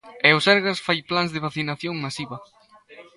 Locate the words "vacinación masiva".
1.47-2.37